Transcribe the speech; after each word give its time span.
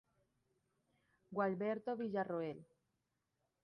Gualberto 1.29 1.95
Villarroel. 1.95 2.65